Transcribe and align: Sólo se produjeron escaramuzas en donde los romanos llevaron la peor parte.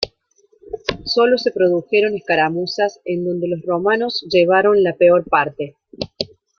Sólo 1.05 1.37
se 1.37 1.51
produjeron 1.51 2.15
escaramuzas 2.15 3.01
en 3.05 3.23
donde 3.23 3.47
los 3.49 3.61
romanos 3.63 4.25
llevaron 4.31 4.81
la 4.81 4.95
peor 4.95 5.25
parte. 5.29 5.75